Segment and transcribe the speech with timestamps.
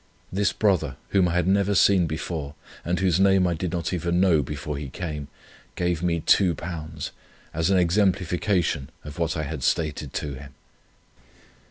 [0.33, 4.19] This brother, whom I had never seen before; and whose name I did not even
[4.19, 5.27] know before he came,
[5.75, 7.11] gave me £2,
[7.53, 10.55] as an exemplification of what I had stated to him."